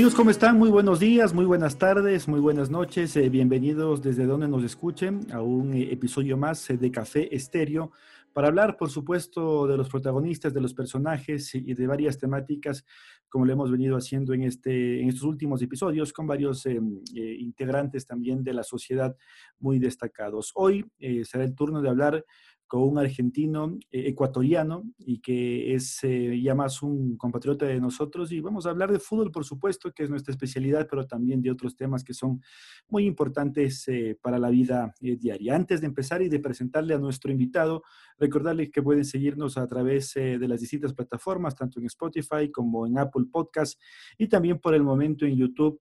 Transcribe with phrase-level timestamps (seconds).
[0.00, 0.56] Amigos, ¿cómo están?
[0.56, 3.14] Muy buenos días, muy buenas tardes, muy buenas noches.
[3.16, 7.92] Eh, bienvenidos desde donde nos escuchen a un eh, episodio más eh, de Café Estéreo
[8.32, 12.86] para hablar, por supuesto, de los protagonistas, de los personajes y de varias temáticas,
[13.28, 16.64] como lo hemos venido haciendo en, este, en estos últimos episodios, con varios
[17.12, 19.14] integrantes también de la sociedad
[19.58, 20.52] muy destacados.
[20.54, 20.86] Hoy
[21.24, 22.24] será el turno de hablar
[22.70, 28.30] con un argentino eh, ecuatoriano y que es eh, ya más un compatriota de nosotros.
[28.30, 31.50] Y vamos a hablar de fútbol, por supuesto, que es nuestra especialidad, pero también de
[31.50, 32.40] otros temas que son
[32.88, 35.56] muy importantes eh, para la vida diaria.
[35.56, 37.82] Antes de empezar y de presentarle a nuestro invitado,
[38.20, 42.98] recordarles que pueden seguirnos a través de las distintas plataformas, tanto en Spotify como en
[42.98, 43.80] Apple Podcast
[44.16, 45.80] y también por el momento en YouTube.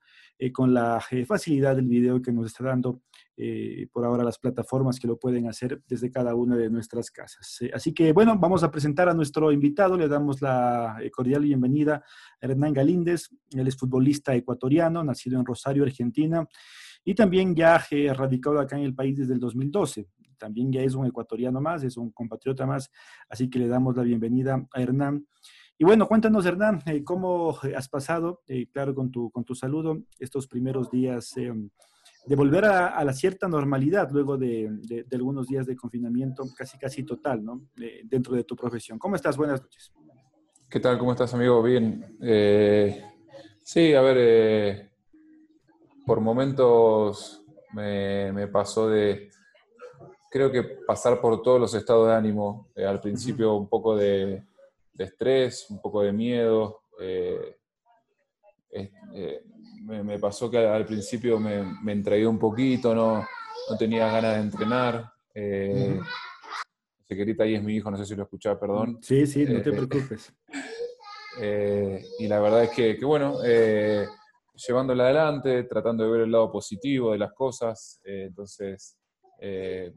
[0.54, 3.02] Con la facilidad del video que nos está dando
[3.42, 7.62] eh, por ahora las plataformas que lo pueden hacer desde cada una de nuestras casas.
[7.62, 11.44] Eh, así que bueno, vamos a presentar a nuestro invitado, le damos la eh, cordial
[11.44, 12.04] bienvenida
[12.42, 16.46] a Hernán Galíndez, él es futbolista ecuatoriano, nacido en Rosario, Argentina,
[17.06, 17.82] y también ya
[18.14, 20.10] radicado acá en el país desde el 2012.
[20.38, 22.92] También ya es un ecuatoriano más, es un compatriota más,
[23.30, 25.26] así que le damos la bienvenida a Hernán.
[25.82, 28.42] Y bueno, cuéntanos, Hernán, cómo has pasado,
[28.74, 34.10] claro, con tu, con tu saludo, estos primeros días de volver a, la cierta normalidad
[34.12, 34.70] luego de,
[35.14, 37.62] algunos días de confinamiento casi casi total, ¿no?
[38.04, 39.00] dentro de tu profesión.
[39.00, 39.38] ¿Cómo estás?
[39.38, 39.94] Buenas noches.
[40.70, 41.00] ¿Qué tal?
[41.00, 41.64] ¿Cómo estás, amigo?
[41.64, 42.18] Bien.
[42.22, 43.02] Eh,
[43.64, 44.90] sí, a ver, eh,
[46.06, 49.30] por momentos me, pasó de,
[50.30, 52.68] creo que pasar por todos los estados de ánimo.
[52.76, 54.44] Eh, al principio un poco de,
[55.06, 56.82] estrés, un poco de miedo
[60.04, 63.26] me, pasó que al, principio me, me entregué un poquito, no,
[63.70, 65.12] no tenía ganas de entrenar.
[65.34, 66.00] Eh,
[67.08, 69.00] Sequerita ahí es mi hijo, no sé si lo escuchaba, perdón.
[69.02, 70.34] Sí, sí, no te eh, preocupes.
[71.42, 74.06] Eh, y la verdad es que, que bueno, eh,
[74.56, 78.98] llevándola adelante, tratando de ver el lado positivo de las cosas, entonces,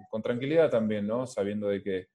[0.08, 1.26] con tranquilidad también, ¿no?
[1.26, 2.06] Sabiendo de que,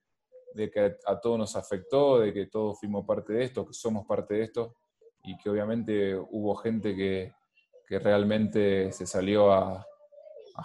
[0.57, 4.05] de que a todos nos afectó, de que todos fuimos parte de esto, que somos
[4.05, 4.75] parte de esto,
[5.23, 7.33] y que obviamente hubo gente que,
[7.87, 9.85] que realmente se salió a,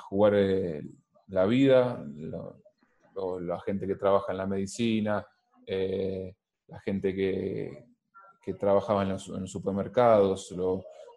[0.09, 0.83] jugar eh,
[1.29, 2.03] la vida,
[3.41, 5.27] la gente que trabaja en la medicina,
[5.67, 6.35] eh,
[6.69, 7.85] la gente que,
[8.59, 10.55] trabajaba en los, supermercados,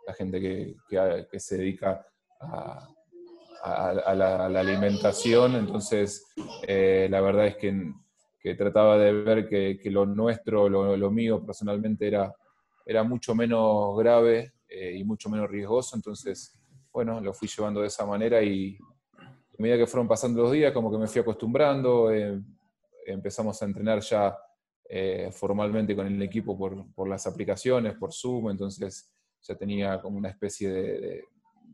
[0.06, 2.06] la gente que, se dedica
[2.42, 5.56] a, la, alimentación.
[5.56, 6.26] Entonces,
[6.68, 7.94] eh, la verdad es que,
[8.54, 12.32] trataba de ver que, lo nuestro, lo, mío personalmente era,
[12.86, 15.96] era mucho menos grave eh, y mucho menos riesgoso.
[15.96, 16.54] Entonces,
[16.94, 18.78] bueno, lo fui llevando de esa manera y
[19.18, 22.40] a medida que fueron pasando los días, como que me fui acostumbrando, eh,
[23.08, 24.38] empezamos a entrenar ya
[24.88, 29.12] eh, formalmente con el equipo por, por, las aplicaciones, por Zoom, entonces
[29.42, 31.24] ya tenía como una especie de,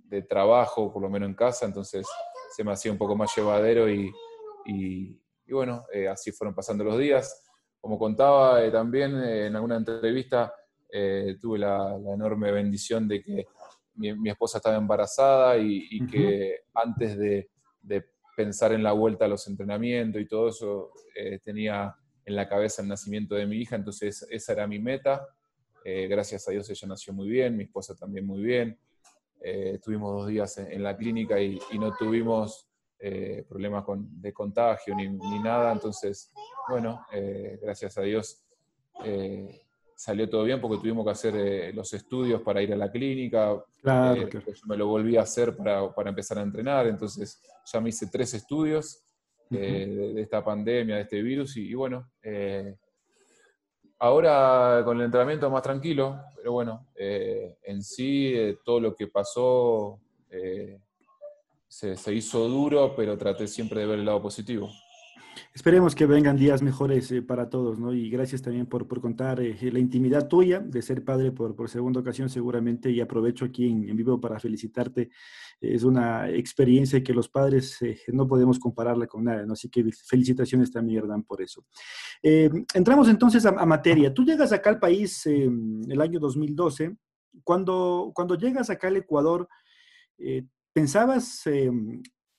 [0.05, 2.07] de, trabajo, por lo menos en casa, entonces
[2.55, 4.11] se me hacía un poco más llevadero y,
[5.53, 7.43] bueno, así fueron pasando los días.
[7.79, 10.53] Como contaba también en alguna entrevista,
[10.93, 13.45] eh, tuve la, enorme bendición de que
[13.95, 17.49] mi, esposa estaba embarazada y, que antes de,
[18.35, 21.93] pensar en la vuelta a los entrenamientos y todo eso, eh, tenía
[22.25, 25.27] en la cabeza el nacimiento de mi hija, entonces esa era mi meta.
[25.83, 28.79] Eh, gracias a Dios ella nació muy bien, mi esposa también muy bien.
[29.41, 32.70] estuvimos dos días en, la clínica y, no tuvimos
[33.47, 36.31] problemas de contagio ni, ni, nada, entonces,
[36.69, 37.05] bueno,
[37.61, 38.45] gracias a Dios
[40.01, 43.63] salió todo bien porque tuvimos que hacer eh, los estudios para ir a la clínica.
[43.83, 47.39] Claro, eh, Yo me lo volví a hacer para, para, empezar a entrenar, entonces
[47.71, 49.03] ya me hice tres estudios
[49.51, 52.09] eh, de, esta pandemia, de este virus, y, bueno,
[53.99, 59.99] ahora con el entrenamiento más tranquilo, pero bueno, en sí todo lo que pasó
[61.71, 64.69] se, se hizo duro, pero traté siempre de ver el lado positivo.
[65.53, 67.93] Esperemos que vengan días mejores eh, para todos, ¿no?
[67.93, 71.69] Y gracias también por, por contar eh, la intimidad tuya de ser padre por, por
[71.69, 75.11] segunda ocasión seguramente y aprovecho aquí en, vivo para felicitarte.
[75.61, 79.53] Es una experiencia que los padres eh, no podemos compararla con nada, ¿no?
[79.53, 81.63] Así que felicitaciones también, Hernán, por eso.
[82.21, 84.13] entramos entonces a, materia.
[84.13, 86.97] Tú llegas acá al país el año 2012.
[87.45, 89.47] Cuando, cuando llegas acá al Ecuador,
[90.73, 91.43] ¿pensabas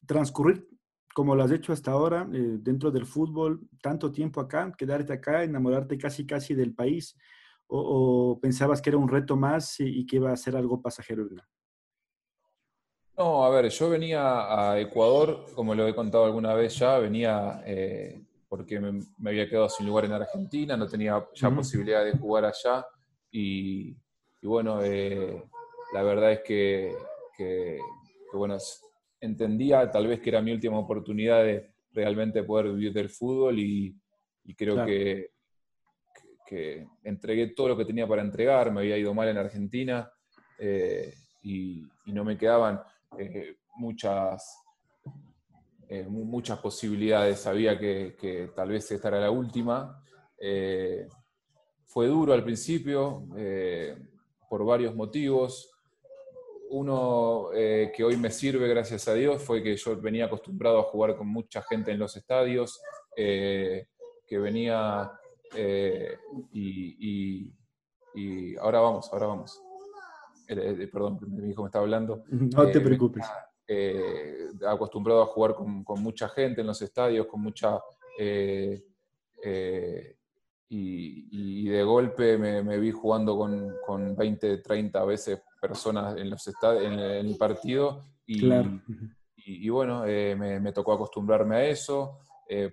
[0.06, 0.66] transcurrir
[1.12, 5.42] como lo has hecho hasta ahora, eh, dentro del fútbol, tanto tiempo acá, quedarte acá,
[5.42, 7.16] enamorarte casi casi del país,
[7.74, 11.26] o, pensabas que era un reto más y, que iba a ser algo pasajero?
[13.16, 17.62] No, a ver, yo venía a Ecuador, como lo he contado alguna vez ya, venía
[17.64, 22.44] eh, porque me, había quedado sin lugar en Argentina, no tenía ya posibilidad de jugar
[22.44, 22.86] allá
[23.30, 23.96] y,
[24.42, 25.42] bueno, eh,
[25.94, 26.94] la verdad es que,
[28.38, 28.56] bueno,
[29.20, 33.96] entendía tal vez que era mi última oportunidad de realmente poder vivir del fútbol y,
[34.56, 35.30] creo que,
[36.46, 40.10] que, entregué todo lo que tenía para entregar, me había ido mal en Argentina
[40.58, 42.80] eh, y, no me quedaban
[43.18, 44.62] eh, muchas,
[45.88, 50.02] eh, muchas posibilidades, sabía que, tal vez esta era la última.
[51.86, 53.26] fue duro al principio
[54.48, 55.71] por varios motivos.
[56.72, 61.16] Uno que hoy me sirve, gracias a Dios, fue que yo venía acostumbrado a jugar
[61.16, 62.82] con mucha gente en los estadios,
[63.14, 63.86] que
[64.28, 65.12] venía
[66.52, 67.52] y,
[68.14, 69.62] y, ahora vamos, ahora vamos.
[70.48, 72.24] Eh, perdón, mi hijo me está hablando.
[72.30, 73.24] No te eh, preocupes.
[73.66, 77.80] Eh, acostumbrado a jugar con, mucha gente en los estadios, con mucha...
[80.74, 86.98] Y, de golpe me, vi jugando con, con, 20, 30 veces personas en, los en,
[86.98, 88.50] el partido y,
[89.36, 92.18] y, bueno, me, tocó acostumbrarme a eso.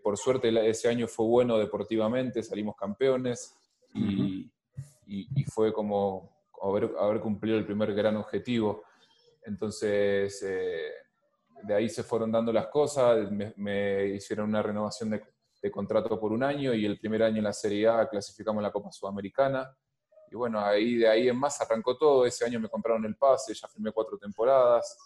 [0.04, 3.56] por suerte ese año fue bueno deportivamente, salimos campeones
[3.94, 4.52] y,
[5.06, 8.84] y fue como, haber, cumplido el primer gran objetivo.
[9.44, 10.92] Entonces, eh,
[11.64, 15.24] de ahí se fueron dando las cosas, me, hicieron una renovación de,
[15.72, 18.92] contrato por un año y el primer año en la Serie A clasificamos la Copa
[18.92, 19.70] Sudamericana.
[20.32, 22.26] Y bueno, ahí de ahí en más arrancó todo.
[22.26, 24.98] Ese año me compraron el pase, ya firmé cuatro temporadas.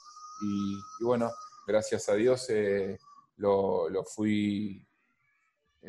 [0.42, 1.32] Y, bueno,
[1.66, 2.98] gracias a Dios eh,
[3.38, 4.86] lo, fui,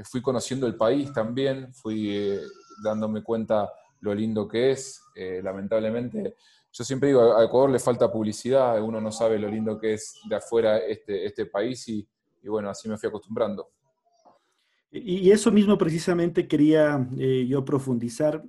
[0.04, 2.40] fui conociendo el país también, fui eh,
[2.82, 5.02] dándome cuenta lo lindo que es.
[5.14, 6.36] Eh, lamentablemente,
[6.72, 10.20] yo siempre digo, a Ecuador le falta publicidad, uno no sabe lo lindo que es
[10.28, 12.06] de afuera este, este país y,
[12.44, 13.70] bueno, así me fui acostumbrando.
[14.96, 18.44] Y eso mismo precisamente quería eh, yo profundizar.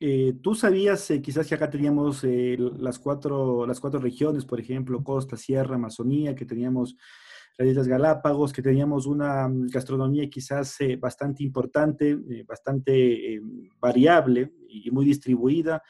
[0.00, 5.36] Eh, Tú sabías, quizás que acá teníamos las, cuatro, las cuatro regiones, por ejemplo, Costa,
[5.36, 6.96] Sierra, Amazonía, que teníamos
[7.58, 12.16] las Islas Galápagos, que teníamos una mm, gastronomía quizás bastante importante,
[12.46, 13.40] bastante
[13.78, 15.82] variable, y muy distribuida,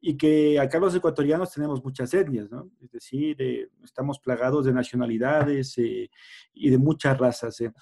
[0.00, 2.70] y que acá los ecuatorianos tenemos muchas etnias, ¿no?
[2.80, 6.08] Es decir, eh, estamos plagados de nacionalidades eh,
[6.54, 7.60] y de muchas razas.
[7.60, 7.72] Eh.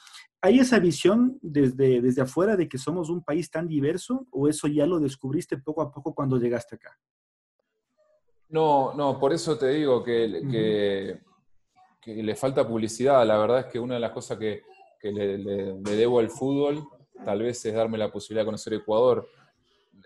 [0.47, 4.69] ¿Hay esa visión desde, desde afuera de que somos un país tan diverso o eso
[4.69, 6.97] ya lo descubriste poco a poco cuando llegaste acá?
[8.49, 11.21] No, no, por eso te digo que, que,
[12.01, 13.27] que le falta publicidad.
[13.27, 14.63] La verdad es que una de las cosas que,
[15.01, 16.87] que le, le, le debo al fútbol
[17.25, 19.29] tal vez es darme la posibilidad de conocer Ecuador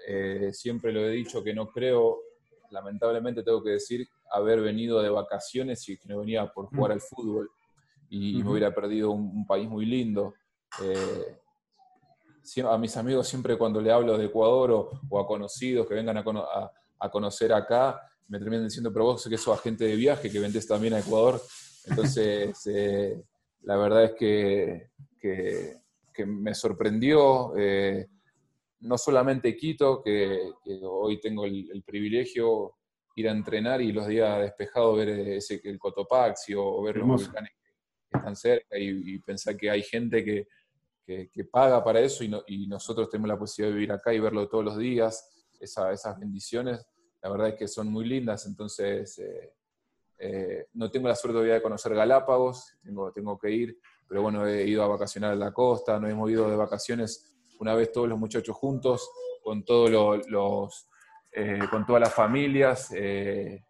[0.07, 2.21] eh, siempre lo he dicho que no creo,
[2.71, 7.01] lamentablemente tengo que decir, haber venido de vacaciones y que no venía por jugar al
[7.01, 7.51] fútbol
[8.11, 10.35] y, me hubiera perdido un, país muy lindo.
[10.83, 11.37] Eh,
[12.69, 17.11] a mis amigos siempre cuando le hablo de Ecuador o, a conocidos que vengan a,
[17.11, 20.95] conocer acá, me terminan diciendo, pero vos que sos agente de viaje, que vendés también
[20.95, 21.41] a Ecuador.
[21.87, 23.23] Entonces, eh,
[23.63, 24.91] la verdad es que,
[25.21, 25.81] que,
[26.27, 27.55] me sorprendió
[28.81, 30.53] no solamente Quito, que,
[30.83, 32.75] hoy tengo el, privilegio
[33.17, 37.53] ir a entrenar y los días despejados ver ese, el Cotopaxi o, ver los volcanes
[38.11, 40.47] que están cerca y, pensar que hay gente que,
[41.51, 44.79] paga para eso y, nosotros tenemos la posibilidad de vivir acá y verlo todos los
[44.79, 45.29] días,
[45.61, 46.87] esas bendiciones,
[47.23, 49.53] la verdad es que son muy lindas, entonces eh,
[50.19, 54.47] eh, no tengo la suerte todavía de conocer Galápagos, tengo, tengo que ir, pero bueno,
[54.47, 58.09] he ido a vacacionar a la costa, nos hemos ido de vacaciones una vez todos
[58.09, 59.11] los muchachos juntos,
[59.43, 59.91] con, todos
[60.29, 60.89] los,
[61.33, 62.91] eh, con todas las familias.
[62.93, 63.63] Me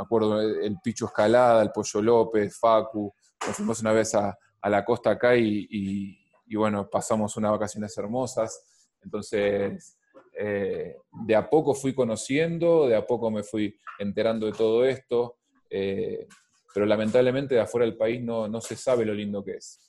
[0.00, 3.12] acuerdo el Picho Escalada, el Pollo López, Facu.
[3.46, 6.16] Nos fuimos una vez a, la costa acá y,
[6.54, 8.62] bueno, pasamos unas vacaciones hermosas.
[9.02, 9.98] Entonces,
[10.32, 15.36] de a poco fui conociendo, de a poco me fui enterando de todo esto,
[15.68, 19.80] pero lamentablemente de afuera del país no, no se sabe lo lindo que es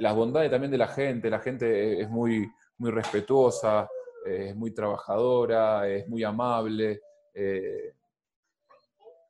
[0.00, 3.88] las bondades también de la gente, la gente es muy, muy respetuosa,
[4.24, 7.02] es muy trabajadora, es muy amable.
[7.34, 7.92] Eh,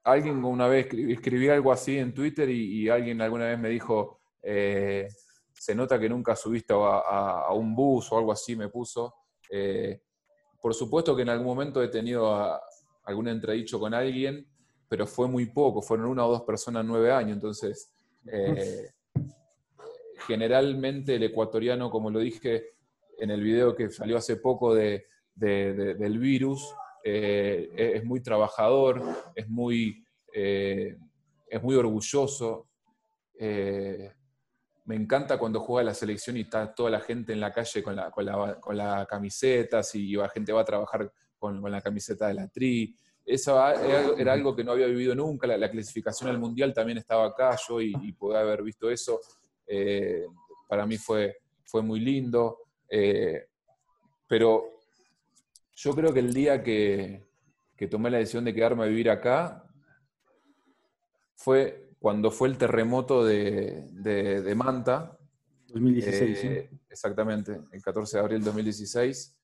[0.05, 5.09] alguien una vez escribí, algo así en Twitter y, alguien alguna vez me dijo, eh,
[5.53, 9.15] se nota que nunca subiste a, un bus o algo así, me puso.
[9.51, 10.01] Eh,
[10.61, 12.61] por supuesto que en algún momento he tenido
[13.05, 14.47] algún entredicho con alguien,
[14.89, 17.93] pero fue muy poco, fueron una o dos personas nueve años, entonces
[20.27, 22.75] generalmente el ecuatoriano, como lo dije
[23.19, 29.03] en el video que salió hace poco de, del virus, eh, es muy trabajador,
[29.35, 30.97] es muy, eh,
[31.47, 32.69] es muy orgulloso.
[33.39, 34.13] Eh,
[34.85, 37.97] me encanta cuando juega la selección y está toda la gente en la calle con
[37.97, 42.49] la, con la, camiseta, si la gente va a trabajar con, la camiseta de la
[42.49, 42.95] tri.
[43.25, 43.57] eso
[44.19, 47.81] era, algo que no había vivido nunca, la, clasificación al Mundial también estaba acá, yo
[47.81, 49.21] y, y haber visto eso,
[50.69, 52.59] para mí fue, fue muy lindo,
[54.27, 54.80] pero
[55.83, 57.27] yo creo que el día que,
[57.75, 59.65] que tomé la decisión de quedarme a vivir acá
[61.37, 65.19] fue cuando fue el terremoto de, de, Manta.
[65.69, 69.37] 2016, eh, Exactamente, el 14 de abril de 2016.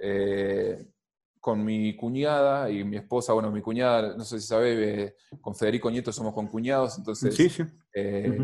[0.00, 0.86] Eh,
[1.38, 5.90] con mi cuñada y mi esposa, bueno, mi cuñada, no sé si sabe, con Federico
[5.90, 7.64] Nieto somos con cuñados, entonces sí, sí.
[7.92, 8.38] Eh,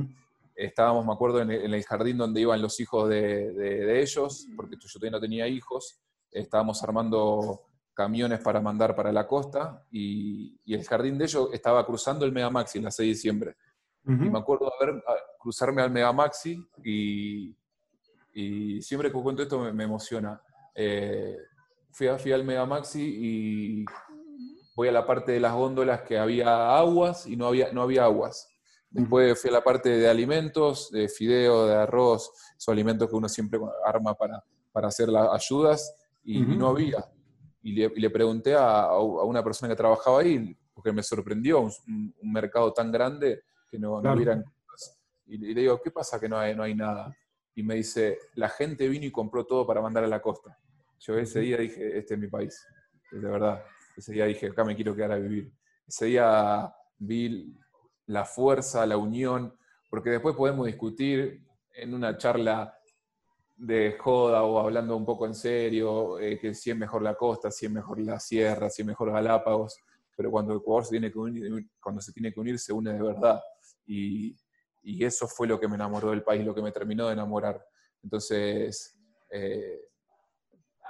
[0.56, 4.88] estábamos, me acuerdo, en el, jardín donde iban los hijos de, de, ellos, porque yo
[4.94, 7.62] todavía no tenía hijos, estábamos armando
[7.94, 12.32] camiones para mandar para la costa y, y el jardín de ellos estaba cruzando el
[12.32, 13.56] Megamaxi el 6 de diciembre.
[14.04, 15.04] Y me acuerdo de ver,
[15.38, 17.54] cruzarme al Megamaxi y,
[18.32, 20.40] y siempre que cuento esto me, emociona.
[20.74, 21.36] Eh,
[21.90, 23.84] fui, fui al Megamaxi y
[24.74, 28.04] voy a la parte de las góndolas que había aguas y no había, no había
[28.04, 28.48] aguas.
[28.90, 33.28] Después fui a la parte de alimentos, de fideo, de arroz, esos alimentos que uno
[33.28, 34.42] siempre arma para,
[34.72, 35.94] para hacer las ayudas,
[36.32, 37.04] y, no había.
[37.62, 42.92] Y le, pregunté a, una persona que trabajaba ahí, porque me sorprendió un, mercado tan
[42.92, 44.44] grande que no, no hubieran
[45.28, 47.14] y, le digo, ¿qué pasa que no hay, no hay nada?
[47.54, 50.58] Y me dice, la gente vino y compró todo para mandar a la costa.
[51.00, 52.66] Yo ese día dije, este es mi país,
[53.10, 53.62] de verdad.
[53.96, 55.52] Ese día dije, acá me quiero quedar a vivir.
[55.86, 57.54] Ese día vi
[58.06, 59.54] la fuerza, la unión,
[59.90, 61.44] porque después podemos discutir
[61.74, 62.77] en una charla
[63.58, 67.50] de joda o hablando un poco en serio, eh, que si es mejor la costa,
[67.50, 69.76] si es mejor la sierra, si es mejor Galápagos,
[70.16, 73.02] pero cuando Ecuador se tiene que unir, cuando se tiene que unir, se une de
[73.02, 73.40] verdad.
[73.86, 74.36] Y,
[74.82, 77.60] y eso fue lo que me enamoró del país, lo que me terminó de enamorar.
[78.02, 78.96] Entonces,
[79.30, 79.80] eh,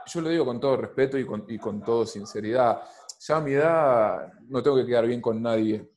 [0.07, 2.83] yo lo digo con todo respeto y con, y con toda sinceridad.
[3.21, 5.91] Ya a mi edad no tengo que quedar bien con nadie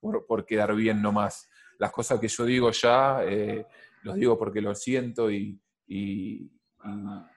[0.00, 1.48] por, por quedar bien nomás.
[1.78, 3.66] Las cosas que yo digo ya, eh,
[4.02, 6.50] los digo porque lo siento y, y,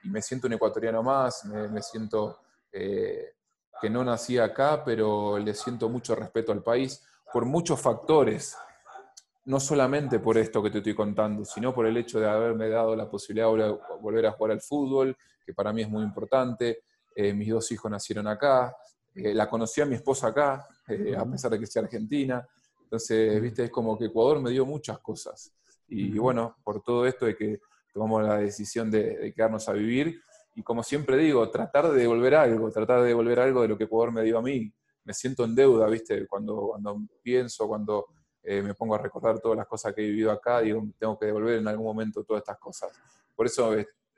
[0.04, 2.38] me siento un ecuatoriano más, me, siento
[2.70, 3.34] eh,
[3.80, 8.56] que no nací acá, pero le siento mucho respeto al país por muchos factores,
[9.46, 12.94] no solamente por esto que te estoy contando, sino por el hecho de haberme dado
[12.94, 16.84] la posibilidad de volver a jugar al fútbol, que para mí es muy importante.
[17.14, 18.74] Eh, mis dos hijos nacieron acá,
[19.14, 22.46] eh, la conocí a mi esposa acá, eh, a pesar de que sea argentina.
[22.82, 25.52] Entonces, viste, es como que Ecuador me dio muchas cosas.
[25.88, 27.60] Y, bueno, por todo esto de que
[27.92, 30.20] tomamos la decisión de, quedarnos a vivir,
[30.54, 33.84] y como siempre digo, tratar de devolver algo, tratar de devolver algo de lo que
[33.84, 34.72] Ecuador me dio a mí.
[35.04, 38.06] Me siento en deuda, viste, cuando, cuando pienso, cuando
[38.44, 41.58] me pongo a recordar todas las cosas que he vivido acá, digo, tengo que devolver
[41.58, 42.90] en algún momento todas estas cosas.
[43.34, 43.72] Por eso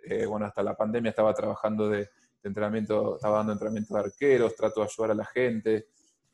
[0.06, 2.10] eh, bueno, hasta la pandemia estaba trabajando de,
[2.42, 5.88] entrenamiento, estaba dando entrenamiento de arqueros, trato de ayudar a la gente.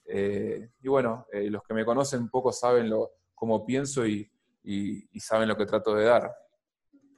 [0.04, 4.28] Eh, y bueno, eh, los que me conocen un poco saben lo, cómo pienso y,
[5.20, 6.34] saben lo que trato de dar.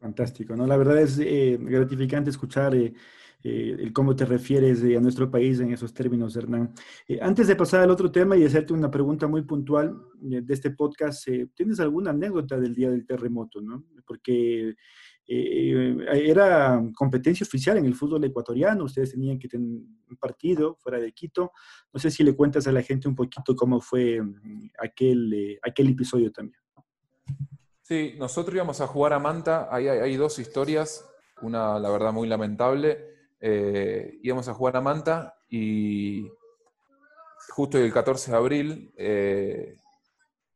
[0.03, 0.67] Fantástico, ¿no?
[0.67, 6.35] La verdad es gratificante escuchar el cómo te refieres a nuestro país en esos términos,
[6.35, 6.75] Hernán.
[7.21, 11.29] antes de pasar al otro tema y hacerte una pregunta muy puntual de este podcast,
[11.55, 13.85] ¿tienes alguna anécdota del día del terremoto, no?
[14.05, 14.75] Porque
[15.25, 20.99] eh, era competencia oficial en el fútbol ecuatoriano, ustedes tenían que tener un partido fuera
[20.99, 21.53] de Quito.
[21.93, 25.59] No sé si le cuentas a la gente un poquito cómo fue mm, aquel, eh,
[25.63, 26.62] aquel episodio también.
[27.93, 31.07] Sí, nosotros íbamos a jugar a Manta, hay, hay dos historias,
[31.43, 33.05] una la verdad muy lamentable.
[33.39, 36.27] Eh, íbamos a jugar a Manta y
[37.51, 38.95] justo el 14 de abril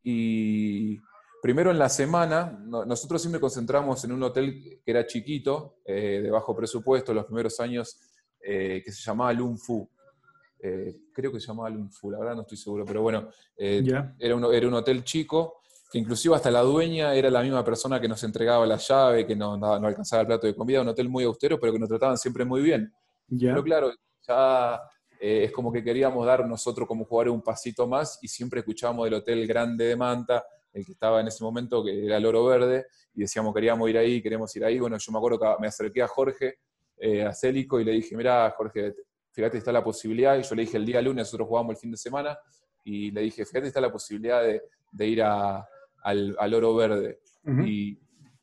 [0.02, 0.99] y
[1.43, 6.31] Primero en la semana, nosotros siempre concentramos en un hotel que era chiquito, eh, de
[6.31, 8.00] bajo presupuesto, los primeros años,
[8.40, 9.88] eh, que se llamaba Lunfu.
[10.59, 14.52] Eh, creo que se llamaba Lunfu, la verdad no estoy seguro, pero bueno, era, un,
[14.52, 18.23] era un hotel chico, que inclusive hasta la dueña era la misma persona que nos
[18.25, 21.59] entregaba la llave, que no, no, alcanzaba el plato de comida, un hotel muy austero,
[21.61, 22.93] pero que nos trataban siempre muy bien.
[23.28, 23.93] Pero claro,
[24.26, 24.81] ya
[25.21, 29.14] es como que queríamos dar nosotros como jugadores un pasito más y siempre escuchábamos del
[29.14, 32.87] hotel grande de Manta, el que estaba en ese momento, que era el Oro Verde,
[33.14, 34.78] y decíamos, queríamos ir ahí, queremos ir ahí.
[34.78, 36.59] Bueno, yo me acuerdo que me acerqué a Jorge,
[36.99, 38.95] eh, a Célico, y le dije, mira, Jorge,
[39.33, 41.90] fíjate, está la posibilidad, y yo le dije el día lunes, nosotros jugamos el fin
[41.90, 42.38] de semana,
[42.85, 45.23] y le dije, fíjate, está la posibilidad de, ir
[46.03, 47.21] al, Oro Verde.
[47.65, 47.99] y,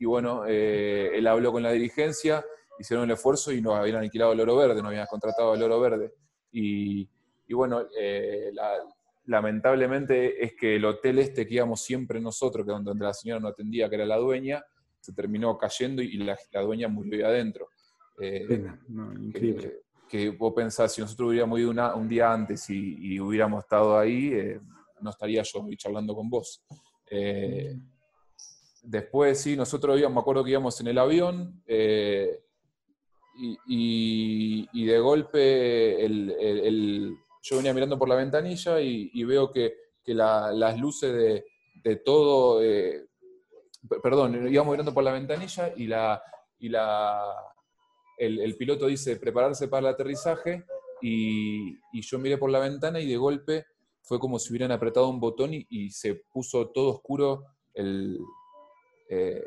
[0.05, 2.43] bueno, eh, él habló con la dirigencia,
[2.77, 5.79] hicieron el esfuerzo y nos habían alquilado el Oro Verde, nos habían contratado el Oro
[5.79, 6.13] Verde.
[6.51, 7.07] Y,
[7.49, 8.71] bueno, eh, la,
[9.25, 13.47] lamentablemente es que el hotel este que íbamos siempre nosotros, que donde la señora no
[13.47, 14.63] atendía, que era la dueña,
[14.99, 17.69] se terminó cayendo y la, dueña murió ahí adentro.
[18.19, 18.71] Eh,
[19.19, 19.81] increíble.
[20.07, 24.61] que vos pensás, si nosotros hubiéramos ido un día antes y, hubiéramos estado ahí, eh,
[25.01, 26.63] no estaría yo hoy charlando con vos.
[27.15, 27.75] Eh,
[28.81, 32.41] después, sí, nosotros íbamos, me acuerdo que íbamos en el avión eh,
[33.67, 36.07] y, de golpe
[37.43, 41.43] yo venía mirando por la ventanilla y, veo que, las luces
[41.83, 42.59] de, todo,
[44.01, 46.21] perdón, íbamos mirando por la ventanilla y la,
[46.57, 47.53] y la
[48.17, 50.65] el, piloto dice prepararse para el aterrizaje
[51.01, 53.65] y, yo miré por la ventana y de golpe
[54.03, 58.19] fue como si hubieran apretado un botón y, se puso todo oscuro el,
[59.09, 59.43] eh,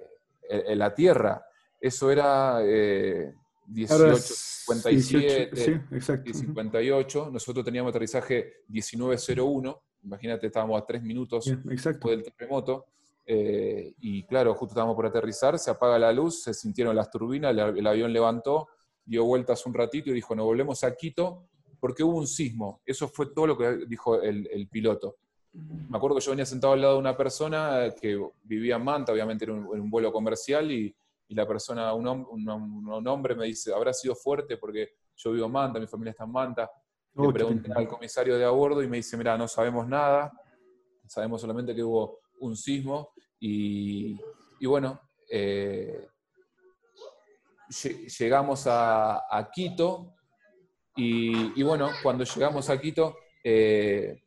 [0.75, 1.45] la Tierra.
[1.81, 3.33] Eso era eh,
[3.69, 7.31] 18.57 58.
[7.31, 9.81] Nosotros teníamos aterrizaje 19.01.
[10.05, 12.87] Imagínate, estábamos a tres minutos después del terremoto.
[13.29, 17.51] Eh, y claro, justo estábamos por aterrizar, se apaga la luz, se sintieron las turbinas,
[17.51, 18.69] el, avión levantó,
[19.05, 21.49] dio vueltas un ratito y dijo, nos volvemos a Quito
[21.81, 22.81] porque hubo un sismo.
[22.85, 25.17] Eso fue todo lo que dijo el, piloto.
[25.53, 29.13] Me acuerdo que yo venía sentado al lado de una persona que vivía en Manta,
[29.13, 30.95] obviamente era un, vuelo comercial, y,
[31.29, 35.81] la persona, un, un, hombre me dice, habrá sido fuerte porque yo vivo en Manta,
[35.81, 36.71] mi familia está en Manta.
[37.15, 40.33] Le pregunté al comisario de a bordo y me dice, mira, no sabemos nada,
[41.07, 44.19] sabemos solamente que hubo un sismo y,
[44.67, 46.09] bueno, eh,
[48.19, 50.16] llegamos a, Quito
[50.97, 54.23] y, bueno, cuando llegamos a Quito, eh,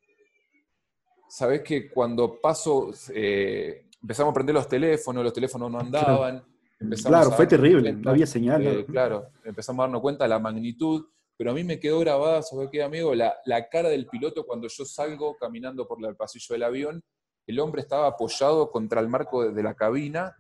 [1.28, 6.44] sabes que cuando paso, eh, empezamos a prender los teléfonos, los teléfonos no andaban.
[7.04, 8.86] Claro, fue terrible, no había señal.
[8.86, 12.70] claro, empezamos a darnos cuenta de la magnitud, pero a mí me quedó grabada, ¿sabes
[12.72, 13.14] qué, amigo?
[13.16, 17.04] La, la cara del piloto cuando yo salgo caminando por el pasillo del avión
[17.50, 20.36] el hombre estaba apoyado contra el marco de la cabina,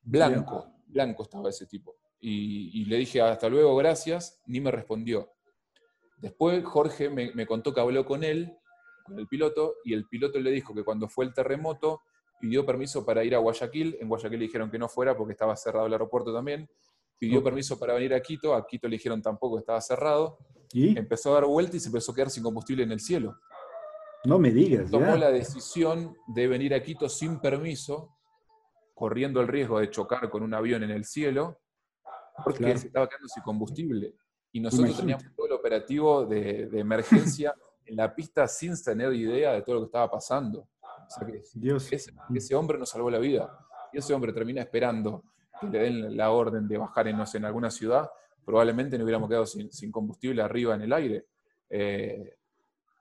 [0.00, 1.96] blanco, blanco estaba ese tipo.
[2.18, 5.35] Y, le dije, hasta luego, gracias, ni me respondió.
[6.16, 8.56] Después Jorge me, contó que habló con él,
[9.04, 12.02] con el piloto, y el piloto le dijo que cuando fue el terremoto
[12.40, 15.56] pidió permiso para ir a Guayaquil, en Guayaquil le dijeron que no fuera porque estaba
[15.56, 16.68] cerrado el aeropuerto también,
[17.18, 20.38] pidió permiso para venir a Quito, a Quito le dijeron tampoco, estaba cerrado,
[20.72, 20.98] ¿Y?
[20.98, 23.38] empezó a dar vuelta y se empezó a quedar sin combustible en el cielo.
[24.24, 24.90] No me digas.
[24.90, 28.16] Tomó la decisión de venir a Quito sin permiso,
[28.94, 31.60] corriendo el riesgo de chocar con un avión en el cielo,
[32.44, 34.14] porque se estaba quedando sin combustible.
[34.56, 39.60] Y nosotros teníamos todo el operativo de, emergencia en la pista sin tener idea de
[39.60, 40.66] todo lo que estaba pasando.
[41.52, 41.92] Dios.
[41.92, 43.54] Ese, hombre nos salvó la vida.
[43.92, 45.24] Y ese hombre termina esperando
[45.60, 48.08] que le den la orden de bajar en, en alguna ciudad,
[48.46, 51.26] probablemente no hubiéramos quedado sin, combustible arriba en el aire.
[51.68, 52.34] Eh,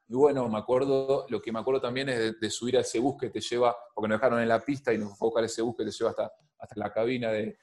[0.10, 3.16] y bueno, me acuerdo, lo que me acuerdo también es de, subir a ese bus
[3.18, 5.62] que te lleva, porque nos dejaron en la pista y nos fue a buscar ese
[5.62, 7.58] bus que te lleva hasta, hasta la cabina de,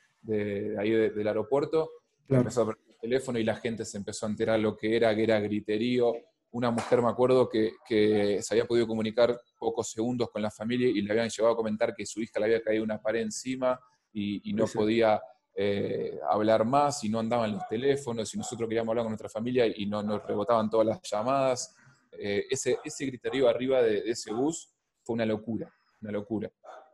[0.79, 1.91] ahí del aeropuerto.
[2.27, 5.15] Empezó a prender el teléfono y la gente se empezó a enterar lo que era,
[5.15, 6.15] que era griterío.
[6.53, 10.89] Una mujer, me acuerdo, que, que se había podido comunicar pocos segundos con la familia
[10.89, 13.79] y le habían llevado a comentar que su hija le había caído una pared encima
[14.13, 15.21] y, no podía
[15.55, 19.67] eh, hablar más y no andaban los teléfonos y nosotros queríamos hablar con nuestra familia
[19.67, 21.75] y no nos rebotaban todas las llamadas.
[22.13, 24.71] Eh, ese, ese griterío arriba de, ese bus
[25.03, 26.51] fue una locura, una locura.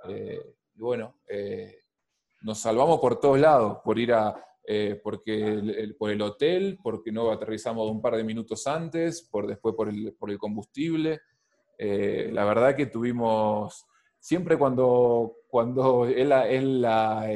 [0.08, 1.16] Eh, y bueno,
[2.40, 4.44] nos salvamos por todos lados, por ir a,
[5.02, 9.88] porque por el hotel, porque no aterrizamos un par de minutos antes, por después por
[9.88, 11.20] el, por el combustible.
[11.78, 13.86] la verdad que tuvimos,
[14.18, 16.84] siempre cuando, cuando es, el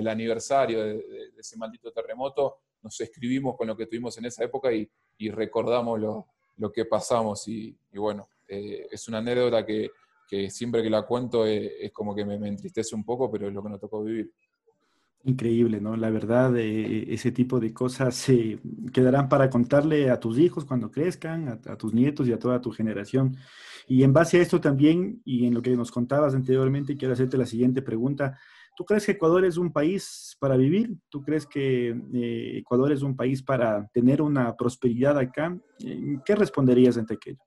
[0.08, 4.90] aniversario de, ese maldito terremoto, nos escribimos con lo que tuvimos en esa época y,
[5.16, 6.24] y recordamos los
[6.56, 7.46] lo que pasamos.
[7.48, 9.90] Y, bueno, eh, es una anécdota que,
[10.48, 13.62] siempre que la cuento eh, es, como que me, entristece un poco, pero es lo
[13.62, 14.32] que nos tocó vivir.
[15.24, 15.96] Increíble, ¿no?
[15.96, 18.58] La verdad, eh, ese tipo de cosas se
[18.92, 22.72] quedarán para contarle a tus hijos cuando crezcan, a, tus nietos y a toda tu
[22.72, 23.36] generación.
[23.86, 27.36] Y en base a esto también, y en lo que nos contabas anteriormente, quiero hacerte
[27.36, 28.36] la siguiente pregunta.
[28.74, 30.96] ¿Tú crees que Ecuador es un país para vivir?
[31.08, 35.56] ¿Tú crees que eh, Ecuador es un país para tener una prosperidad acá?
[36.24, 37.42] ¿Qué responderías ante aquello?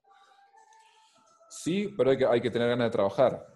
[1.50, 3.55] Sí, pero hay que tener ganas de trabajar.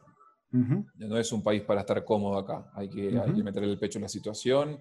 [0.52, 2.70] No es un país para estar cómodo acá.
[2.74, 4.78] Hay que, hay que meter el pecho en la situación,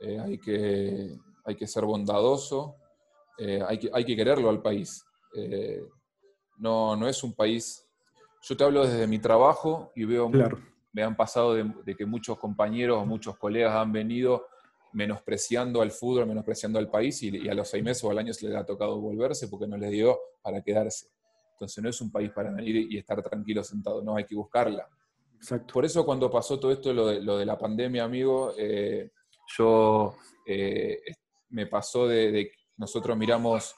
[0.00, 2.76] eh, hay, que, hay que ser bondadoso,
[3.38, 5.04] eh, hay, que, hay que quererlo al país.
[6.58, 7.86] no, no es un país...
[8.42, 10.58] Yo te hablo desde mi trabajo y veo claro
[10.92, 14.46] me han pasado de, que muchos compañeros muchos colegas han venido
[14.92, 18.48] menospreciando al fútbol, menospreciando al país y, a los seis meses o al año se
[18.48, 21.06] les ha tocado volverse porque no les dio para quedarse.
[21.52, 24.88] Entonces no es un país para venir y estar tranquilo sentado, no, hay que buscarla.
[25.40, 25.72] Exacto.
[25.72, 29.10] Por eso cuando pasó todo esto, lo de, la pandemia, amigo, eh,
[29.56, 30.14] yo
[30.46, 31.00] eh,
[31.48, 33.74] me pasó de, nosotros miramos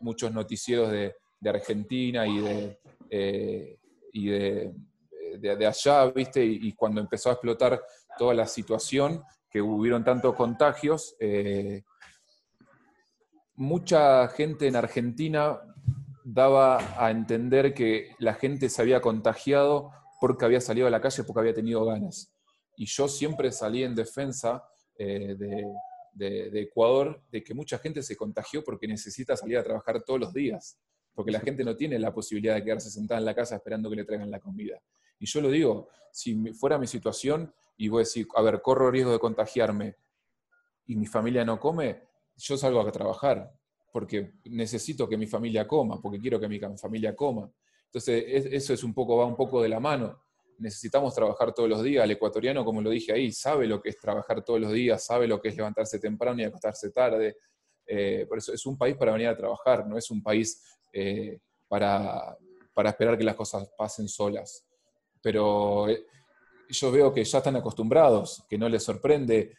[0.00, 3.78] muchos noticieros de, Argentina y de,
[4.12, 6.44] y de, allá, ¿viste?
[6.44, 7.82] Y, cuando empezó a explotar
[8.16, 11.16] toda la situación, que hubieron tantos contagios,
[13.56, 15.58] mucha gente en Argentina
[16.24, 21.24] daba a entender que la gente se había contagiado porque había salido a la calle,
[21.24, 22.32] porque había tenido ganas.
[22.76, 24.64] Y yo siempre salí en defensa
[24.96, 30.18] eh, de, Ecuador de que mucha gente se contagió porque necesita salir a trabajar todos
[30.18, 30.78] los días,
[31.14, 33.96] porque la gente no tiene la posibilidad de quedarse sentada en la casa esperando que
[33.96, 34.80] le traigan la comida.
[35.20, 38.90] Y yo lo digo, si fuera mi situación y voy a decir, a ver, corro
[38.90, 39.96] riesgo de contagiarme
[40.86, 42.02] y mi familia no come,
[42.36, 43.52] yo salgo a trabajar,
[43.92, 47.50] porque necesito que mi familia coma, porque quiero que mi familia coma.
[47.88, 50.22] Entonces, eso es un poco, va un poco de la mano.
[50.58, 52.04] Necesitamos trabajar todos los días.
[52.04, 55.26] El ecuatoriano, como lo dije ahí, sabe lo que es trabajar todos los días, sabe
[55.26, 57.38] lo que es levantarse temprano y acostarse tarde.
[57.86, 61.38] Eh, por eso es un país para venir a trabajar, no es un país eh,
[61.66, 62.36] para,
[62.74, 64.66] para, esperar que las cosas pasen solas.
[65.22, 66.04] Pero eh,
[66.68, 69.54] yo veo que ya están acostumbrados, que no les sorprende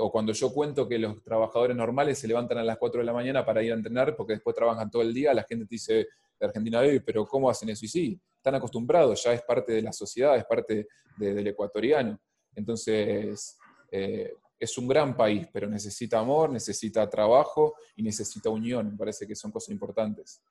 [0.00, 3.12] o cuando yo cuento que los trabajadores normales se levantan a las 4 de la
[3.12, 6.08] mañana para ir a entrenar porque después trabajan todo el día, la gente te dice
[6.46, 7.84] Argentina, pero ¿cómo hacen eso?
[7.84, 12.20] Y sí, están acostumbrados, ya es parte de la sociedad, es parte del ecuatoriano.
[12.54, 13.56] Entonces,
[13.90, 18.92] eh, es un gran país, pero necesita amor, necesita trabajo y necesita unión.
[18.92, 20.42] Me parece que son cosas importantes.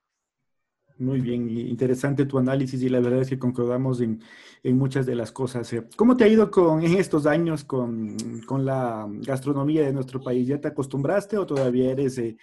[0.98, 4.20] Muy bien, interesante tu análisis y la verdad es que concordamos en,
[4.62, 5.72] muchas de las cosas.
[5.72, 5.82] Eh.
[5.96, 8.16] ¿Cómo te ha ido con, en estos años con,
[8.64, 10.46] la gastronomía de nuestro país?
[10.46, 12.36] ¿Ya te acostumbraste o todavía eres eh,